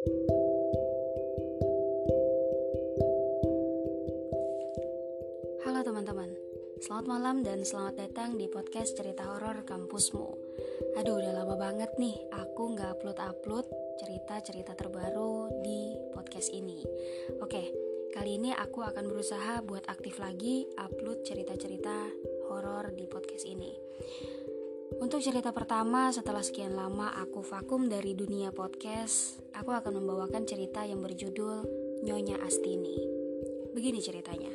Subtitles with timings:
[0.00, 0.08] Halo
[5.84, 6.32] teman-teman,
[6.80, 10.24] selamat malam dan selamat datang di podcast cerita horor kampusmu.
[10.96, 13.68] Aduh, udah lama banget nih aku nggak upload-upload
[14.00, 16.80] cerita-cerita terbaru di podcast ini.
[17.44, 17.68] Oke,
[18.16, 22.08] kali ini aku akan berusaha buat aktif lagi upload cerita-cerita
[22.48, 23.79] horor di podcast ini.
[25.10, 30.86] Untuk cerita pertama, setelah sekian lama aku vakum dari dunia podcast, aku akan membawakan cerita
[30.86, 31.66] yang berjudul
[32.06, 32.94] Nyonya Astini.
[33.74, 34.54] Begini ceritanya.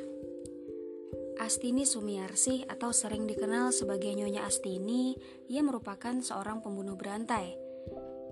[1.44, 5.12] Astini Sumiarsih atau sering dikenal sebagai Nyonya Astini,
[5.52, 7.52] ia merupakan seorang pembunuh berantai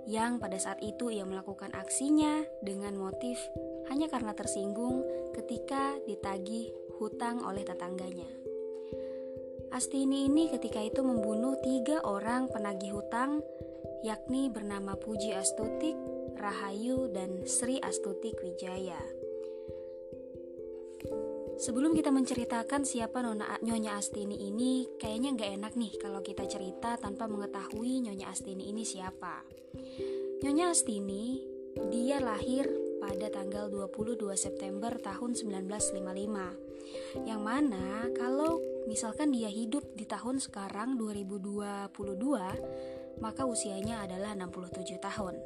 [0.09, 3.37] yang pada saat itu ia melakukan aksinya dengan motif
[3.93, 5.05] hanya karena tersinggung
[5.37, 8.54] ketika ditagih hutang oleh tetangganya.
[9.75, 13.43] Astini ini ketika itu membunuh tiga orang penagih hutang,
[14.07, 15.99] yakni bernama Puji Astutik,
[16.39, 19.03] Rahayu, dan Sri Astutik Wijaya.
[21.59, 26.95] Sebelum kita menceritakan siapa Nona Nyonya Astini ini, kayaknya nggak enak nih kalau kita cerita
[26.95, 29.43] tanpa mengetahui Nyonya Astini ini siapa.
[30.47, 31.43] Nyonya Astini,
[31.91, 32.71] dia lahir
[33.03, 37.27] pada tanggal 22 September tahun 1955.
[37.27, 41.91] Yang mana kalau misalkan dia hidup di tahun sekarang 2022,
[43.21, 45.37] maka usianya adalah 67 tahun.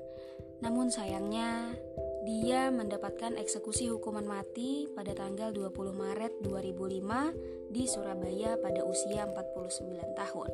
[0.58, 1.78] Namun sayangnya
[2.26, 10.18] dia mendapatkan eksekusi hukuman mati pada tanggal 20 Maret 2005 di Surabaya pada usia 49
[10.18, 10.50] tahun.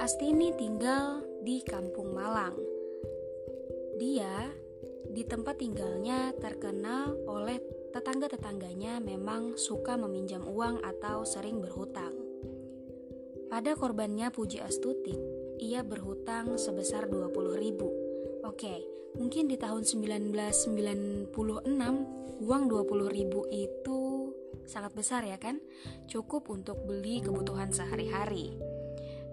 [0.00, 2.56] Astini tinggal di Kampung Malang.
[3.96, 4.50] Dia
[5.12, 7.60] di tempat tinggalnya terkenal oleh
[7.96, 12.12] tetangga-tetangganya memang suka meminjam uang atau sering berhutang.
[13.48, 15.16] Pada korbannya Puji Astuti,
[15.56, 17.88] ia berhutang sebesar 20 ribu.
[18.44, 18.84] Oke,
[19.16, 21.32] mungkin di tahun 1996
[22.44, 24.28] uang 20 ribu itu
[24.68, 25.56] sangat besar ya kan
[26.04, 28.52] cukup untuk beli kebutuhan sehari-hari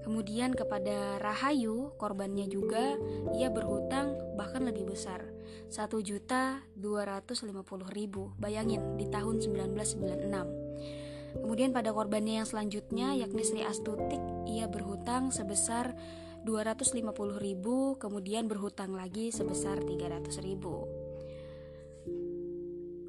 [0.04, 3.00] Kemudian kepada Rahayu, korbannya juga,
[3.40, 5.24] ia berhutang bahkan lebih besar,
[5.70, 11.34] 1 juta 250 ribu, bayangin di tahun 1996.
[11.34, 15.98] Kemudian pada korbannya yang selanjutnya, yakni Sri Astutik, ia berhutang sebesar
[16.46, 20.86] 250 ribu, kemudian berhutang lagi sebesar 300 ribu.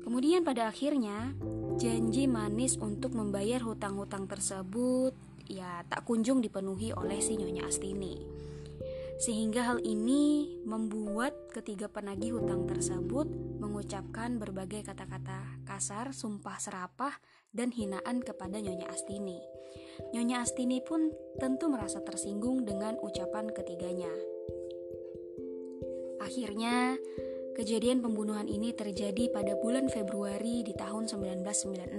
[0.05, 1.35] Kemudian pada akhirnya,
[1.77, 5.13] janji manis untuk membayar hutang-hutang tersebut
[5.49, 8.34] ya tak kunjung dipenuhi oleh si Nyonya Astini.
[9.19, 13.31] Sehingga hal ini membuat ketiga penagih hutang tersebut
[13.63, 17.15] mengucapkan berbagai kata-kata kasar, sumpah serapah,
[17.55, 19.39] dan hinaan kepada Nyonya Astini.
[20.11, 24.11] Nyonya Astini pun tentu merasa tersinggung dengan ucapan ketiganya.
[26.19, 26.99] Akhirnya,
[27.55, 31.95] kejadian pembunuhan ini terjadi pada bulan Februari di tahun 1996.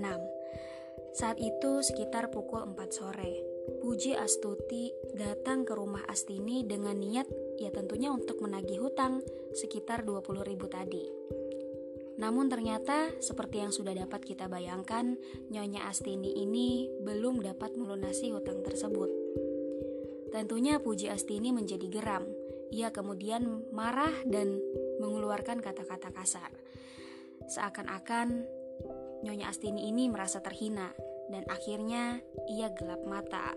[1.15, 3.54] Saat itu sekitar pukul 4 sore.
[3.65, 7.25] Puji Astuti datang ke rumah Astini dengan niat
[7.57, 11.05] ya tentunya untuk menagih hutang sekitar 20 ribu tadi.
[12.15, 15.19] Namun ternyata seperti yang sudah dapat kita bayangkan,
[15.51, 19.11] Nyonya Astini ini belum dapat melunasi hutang tersebut.
[20.31, 22.27] Tentunya Puji Astini menjadi geram.
[22.71, 24.59] Ia kemudian marah dan
[24.99, 26.51] mengeluarkan kata-kata kasar.
[27.51, 28.47] Seakan-akan
[29.23, 30.91] Nyonya Astini ini merasa terhina
[31.29, 33.55] dan akhirnya ia gelap mata.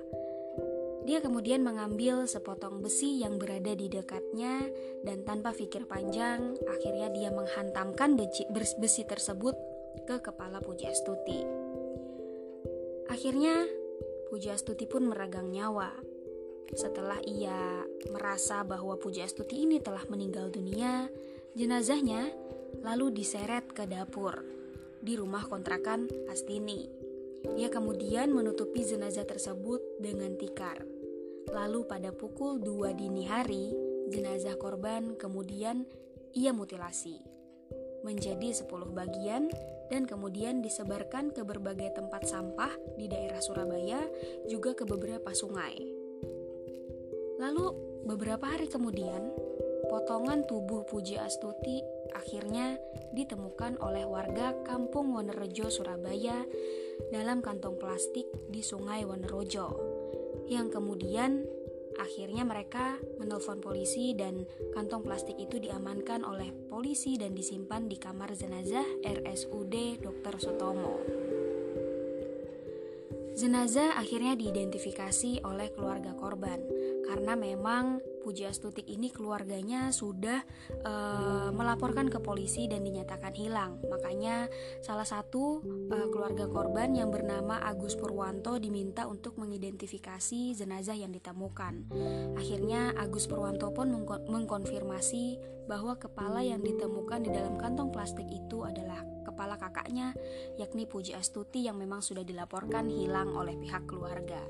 [1.08, 4.68] Dia kemudian mengambil sepotong besi yang berada di dekatnya
[5.08, 8.12] dan tanpa pikir panjang, akhirnya dia menghantamkan
[8.76, 9.56] besi, tersebut
[10.04, 11.40] ke kepala Puji Astuti.
[13.08, 13.64] Akhirnya,
[14.28, 15.96] Puji Astuti pun meragang nyawa.
[16.76, 21.08] Setelah ia merasa bahwa Puji Astuti ini telah meninggal dunia,
[21.56, 22.28] jenazahnya
[22.84, 24.44] lalu diseret ke dapur
[25.00, 27.07] di rumah kontrakan Astini.
[27.58, 30.82] Ia kemudian menutupi jenazah tersebut dengan tikar.
[31.48, 33.70] Lalu pada pukul 2 dini hari,
[34.10, 35.86] jenazah korban kemudian
[36.34, 37.38] ia mutilasi
[38.06, 39.50] menjadi 10 bagian
[39.88, 44.04] dan kemudian disebarkan ke berbagai tempat sampah di daerah Surabaya
[44.46, 45.74] juga ke beberapa sungai.
[47.38, 47.66] Lalu
[48.06, 49.30] beberapa hari kemudian,
[49.88, 51.80] potongan tubuh Puji Astuti
[52.12, 52.76] akhirnya
[53.12, 56.44] ditemukan oleh warga Kampung Wonerejo, Surabaya
[57.08, 59.80] dalam kantong plastik di Sungai Wonerojo
[60.48, 61.44] yang kemudian
[61.98, 68.32] akhirnya mereka menelpon polisi dan kantong plastik itu diamankan oleh polisi dan disimpan di kamar
[68.32, 70.34] jenazah RSUD Dr.
[70.38, 70.96] Sutomo.
[73.38, 76.58] Jenazah akhirnya diidentifikasi oleh keluarga korban
[77.06, 80.92] karena memang Puji Astuti ini keluarganya sudah e,
[81.48, 83.80] melaporkan ke polisi dan dinyatakan hilang.
[83.88, 84.52] Makanya
[84.84, 91.88] salah satu e, keluarga korban yang bernama Agus Purwanto diminta untuk mengidentifikasi jenazah yang ditemukan.
[92.36, 99.08] Akhirnya Agus Purwanto pun mengkonfirmasi bahwa kepala yang ditemukan di dalam kantong plastik itu adalah
[99.24, 100.12] kepala kakaknya,
[100.60, 104.44] yakni Puji Astuti yang memang sudah dilaporkan hilang oleh pihak keluarga.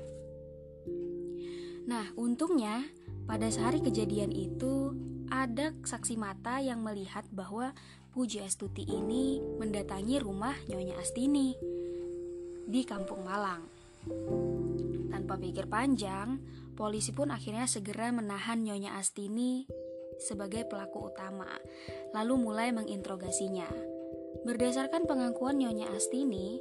[1.89, 2.85] Nah, untungnya
[3.29, 4.97] pada sehari kejadian itu
[5.29, 7.77] ada saksi mata yang melihat bahwa
[8.09, 11.53] Puji Astuti ini mendatangi rumah Nyonya Astini
[12.65, 13.69] di Kampung Malang.
[15.13, 16.41] Tanpa pikir panjang,
[16.73, 19.69] polisi pun akhirnya segera menahan Nyonya Astini
[20.17, 21.53] sebagai pelaku utama,
[22.17, 23.69] lalu mulai menginterogasinya.
[24.41, 26.57] Berdasarkan pengakuan Nyonya Astini,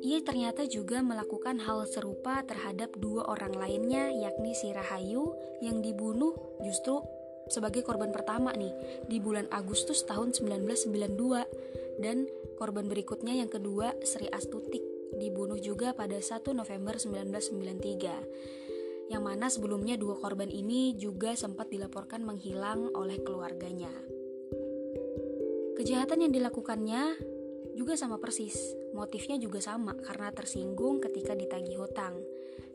[0.00, 6.32] ia ternyata juga melakukan hal serupa terhadap dua orang lainnya yakni si Rahayu yang dibunuh
[6.62, 7.02] justru
[7.50, 8.72] sebagai korban pertama nih
[9.10, 14.86] di bulan Agustus tahun 1992 dan korban berikutnya yang kedua Sri Astutik
[15.18, 22.22] dibunuh juga pada 1 November 1993 yang mana sebelumnya dua korban ini juga sempat dilaporkan
[22.22, 23.90] menghilang oleh keluarganya.
[25.74, 27.18] Kejahatan yang dilakukannya
[27.80, 32.12] juga sama persis, motifnya juga sama karena tersinggung ketika ditagih hutang.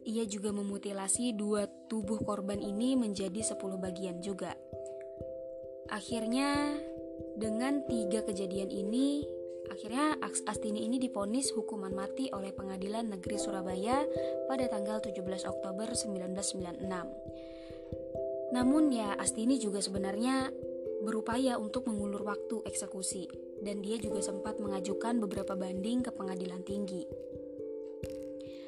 [0.02, 4.58] Ia juga memutilasi dua tubuh korban ini menjadi 10 bagian juga.
[5.94, 6.74] Akhirnya,
[7.38, 9.22] dengan tiga kejadian ini,
[9.70, 14.02] akhirnya Astini ini diponis hukuman mati oleh Pengadilan Negeri Surabaya
[14.50, 16.82] pada tanggal 17 Oktober 1996.
[18.58, 20.50] Namun ya Astini juga sebenarnya
[21.06, 27.06] berupaya untuk mengulur waktu eksekusi dan dia juga sempat mengajukan beberapa banding ke pengadilan tinggi.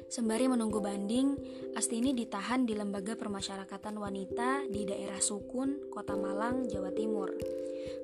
[0.08, 1.36] Sembari menunggu banding,
[1.76, 7.28] Astini ditahan di Lembaga Permasyarakatan Wanita di daerah Sukun, Kota Malang, Jawa Timur.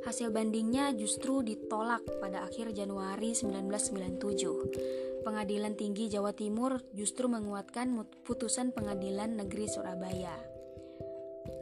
[0.05, 5.25] Hasil bandingnya justru ditolak pada akhir Januari 1997.
[5.25, 10.54] Pengadilan Tinggi Jawa Timur justru menguatkan putusan Pengadilan Negeri Surabaya.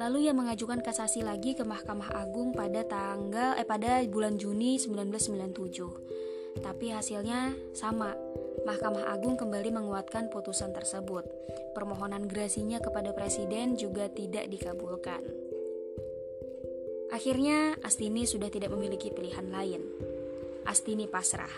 [0.01, 6.61] Lalu ia mengajukan kasasi lagi ke Mahkamah Agung pada tanggal eh pada bulan Juni 1997.
[6.61, 8.15] Tapi hasilnya sama.
[8.63, 11.27] Mahkamah Agung kembali menguatkan putusan tersebut.
[11.75, 15.19] Permohonan gerasinya kepada presiden juga tidak dikabulkan.
[17.11, 19.83] Akhirnya Astini sudah tidak memiliki pilihan lain.
[20.65, 21.51] Astini pasrah.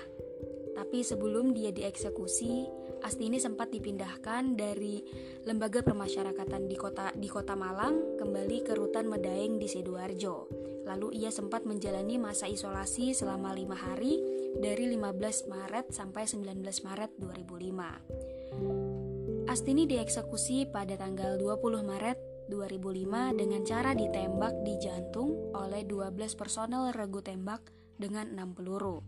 [0.74, 2.66] Tapi sebelum dia dieksekusi,
[3.04, 5.04] Astini sempat dipindahkan dari
[5.44, 10.48] lembaga permasyarakatan di kota di kota Malang kembali ke rutan Medaeng di Sidoarjo.
[10.88, 14.24] Lalu ia sempat menjalani masa isolasi selama lima hari
[14.56, 19.52] dari 15 Maret sampai 19 Maret 2005.
[19.52, 26.88] Astini dieksekusi pada tanggal 20 Maret 2005 dengan cara ditembak di jantung oleh 12 personel
[26.96, 27.68] regu tembak
[28.00, 29.04] dengan 6 peluru.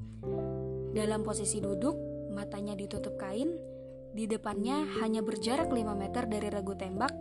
[0.92, 1.96] Dalam posisi duduk,
[2.32, 3.75] matanya ditutup kain,
[4.16, 7.12] di depannya hanya berjarak 5 meter dari regu tembak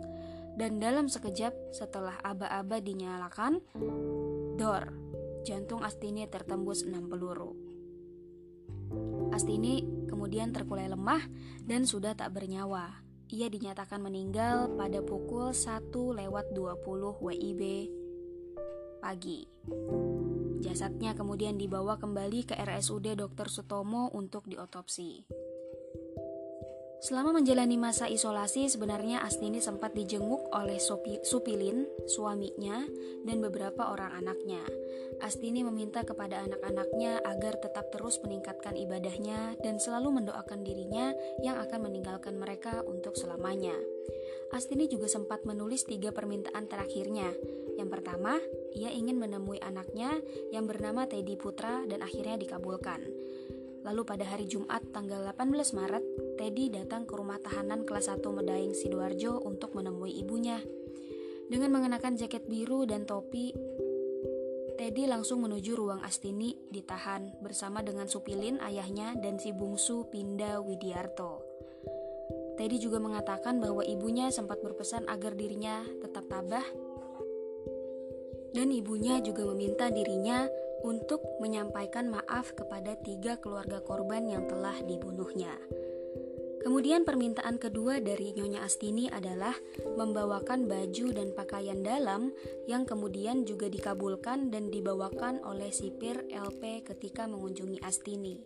[0.56, 3.60] dan dalam sekejap setelah aba-aba dinyalakan,
[4.56, 4.96] dor,
[5.44, 7.52] jantung Astini tertembus 6 peluru.
[9.36, 11.20] Astini kemudian terkulai lemah
[11.68, 13.04] dan sudah tak bernyawa.
[13.28, 17.62] Ia dinyatakan meninggal pada pukul 1 lewat 20 WIB
[19.04, 19.44] pagi.
[20.64, 23.52] Jasadnya kemudian dibawa kembali ke RSUD Dr.
[23.52, 25.28] Sutomo untuk diotopsi.
[26.96, 32.80] Selama menjalani masa isolasi, sebenarnya Astini sempat dijenguk oleh Sopi, Supilin, suaminya,
[33.28, 34.64] dan beberapa orang anaknya.
[35.20, 41.12] Astini meminta kepada anak-anaknya agar tetap terus meningkatkan ibadahnya dan selalu mendoakan dirinya
[41.44, 43.76] yang akan meninggalkan mereka untuk selamanya.
[44.52, 47.28] Astini juga sempat menulis tiga permintaan terakhirnya.
[47.76, 48.40] Yang pertama,
[48.72, 50.16] ia ingin menemui anaknya
[50.48, 53.04] yang bernama Teddy Putra dan akhirnya dikabulkan.
[53.86, 58.74] Lalu pada hari Jumat tanggal 18 Maret, Teddy datang ke rumah tahanan kelas 1 Medaeng
[58.74, 60.58] Sidoarjo untuk menemui ibunya.
[61.46, 63.54] Dengan mengenakan jaket biru dan topi,
[64.74, 71.46] Teddy langsung menuju ruang Astini ditahan bersama dengan Supilin ayahnya dan si bungsu Pinda Widiarto.
[72.58, 76.66] Teddy juga mengatakan bahwa ibunya sempat berpesan agar dirinya tetap tabah
[78.56, 80.48] dan ibunya juga meminta dirinya
[80.86, 85.50] untuk menyampaikan maaf kepada tiga keluarga korban yang telah dibunuhnya.
[86.66, 89.54] Kemudian permintaan kedua dari Nyonya Astini adalah
[89.94, 92.34] membawakan baju dan pakaian dalam
[92.66, 98.42] yang kemudian juga dikabulkan dan dibawakan oleh sipir LP ketika mengunjungi Astini.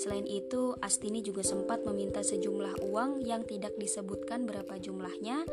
[0.00, 5.44] Selain itu, Astini juga sempat meminta sejumlah uang yang tidak disebutkan berapa jumlahnya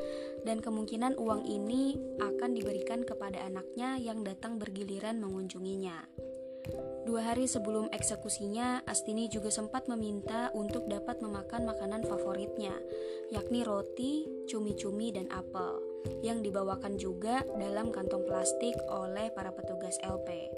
[0.48, 6.27] dan kemungkinan uang ini akan diberikan kepada anaknya yang datang bergiliran mengunjunginya.
[7.08, 12.76] Dua hari sebelum eksekusinya, Astini juga sempat meminta untuk dapat memakan makanan favoritnya,
[13.32, 15.80] yakni roti, cumi-cumi, dan apel,
[16.20, 20.52] yang dibawakan juga dalam kantong plastik oleh para petugas LP.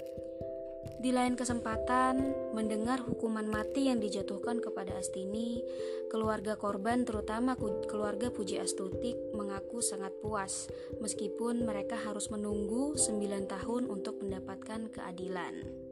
[1.00, 5.64] Di lain kesempatan, mendengar hukuman mati yang dijatuhkan kepada Astini,
[6.12, 7.56] keluarga korban terutama
[7.88, 10.68] keluarga Puji Astutik mengaku sangat puas
[11.00, 13.16] meskipun mereka harus menunggu 9
[13.48, 15.88] tahun untuk mendapatkan keadilan.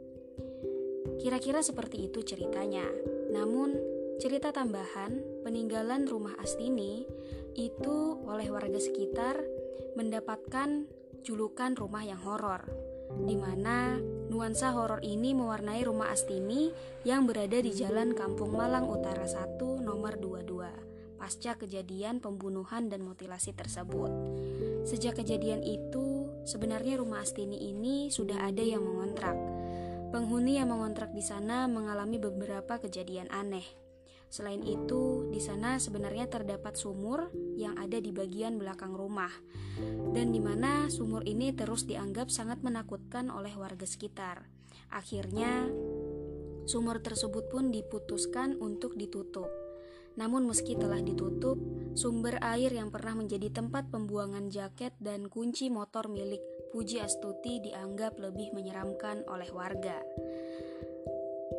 [1.18, 2.86] Kira-kira seperti itu ceritanya.
[3.34, 3.74] Namun,
[4.22, 7.06] cerita tambahan peninggalan rumah Astini
[7.58, 9.42] itu oleh warga sekitar
[9.98, 10.86] mendapatkan
[11.26, 12.66] julukan rumah yang horor,
[13.26, 13.98] di mana
[14.30, 16.70] nuansa horor ini mewarnai rumah Astini
[17.02, 23.50] yang berada di Jalan Kampung Malang Utara 1 nomor 22 pasca kejadian pembunuhan dan mutilasi
[23.52, 24.08] tersebut.
[24.86, 29.34] Sejak kejadian itu, sebenarnya rumah Astini ini sudah ada yang mengontrak
[30.08, 33.64] Penghuni yang mengontrak di sana mengalami beberapa kejadian aneh.
[34.32, 37.28] Selain itu, di sana sebenarnya terdapat sumur
[37.60, 39.32] yang ada di bagian belakang rumah,
[40.16, 44.48] dan di mana sumur ini terus dianggap sangat menakutkan oleh warga sekitar.
[44.92, 45.68] Akhirnya,
[46.64, 49.52] sumur tersebut pun diputuskan untuk ditutup.
[50.16, 51.60] Namun, meski telah ditutup,
[51.92, 58.20] sumber air yang pernah menjadi tempat pembuangan jaket dan kunci motor milik Puji Astuti dianggap
[58.20, 59.96] lebih menyeramkan oleh warga.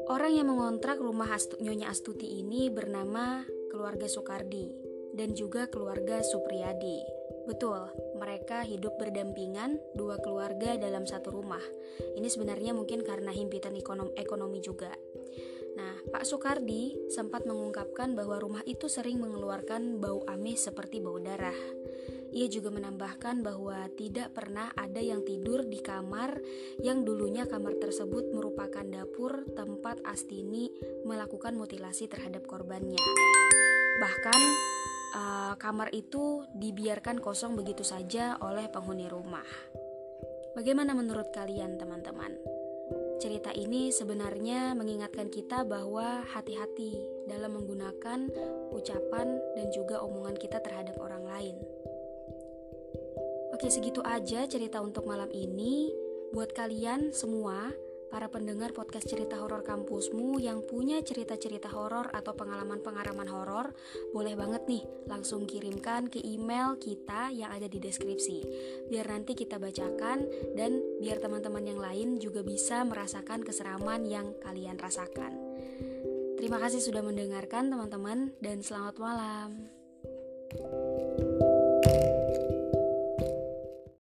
[0.10, 4.74] Orang yang mengontrak rumah Astu Nyonya Astuti ini bernama keluarga Soekardi
[5.14, 7.02] dan juga keluarga Supriyadi.
[7.50, 11.62] Betul, mereka hidup berdampingan dua keluarga dalam satu rumah.
[12.14, 14.94] Ini sebenarnya mungkin karena himpitan ekonomi, ekonomi juga.
[15.78, 21.56] Nah, Pak Soekardi sempat mengungkapkan bahwa rumah itu sering mengeluarkan bau amis seperti bau darah.
[22.30, 26.38] Ia juga menambahkan bahwa tidak pernah ada yang tidur di kamar
[26.86, 30.70] yang dulunya kamar tersebut merupakan dapur tempat Astini
[31.06, 33.02] melakukan mutilasi terhadap korbannya.
[34.00, 34.42] Bahkan
[35.18, 39.48] uh, kamar itu dibiarkan kosong begitu saja oleh penghuni rumah.
[40.54, 42.36] Bagaimana menurut kalian, teman-teman?
[43.20, 46.96] Cerita ini sebenarnya mengingatkan kita bahwa hati-hati
[47.28, 48.32] dalam menggunakan
[48.72, 49.28] ucapan
[49.60, 51.56] dan juga omongan kita terhadap orang lain.
[53.60, 55.92] Oke, segitu aja cerita untuk malam ini.
[56.32, 57.68] Buat kalian semua,
[58.08, 63.76] para pendengar podcast cerita horor kampusmu yang punya cerita-cerita horor atau pengalaman-pengalaman horor,
[64.16, 68.48] boleh banget nih langsung kirimkan ke email kita yang ada di deskripsi.
[68.88, 70.24] Biar nanti kita bacakan
[70.56, 75.36] dan biar teman-teman yang lain juga bisa merasakan keseraman yang kalian rasakan.
[76.40, 79.68] Terima kasih sudah mendengarkan teman-teman dan selamat malam.